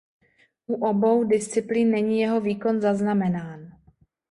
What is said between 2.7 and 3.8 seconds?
zaznamenán.